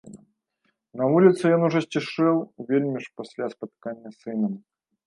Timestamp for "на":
1.01-1.09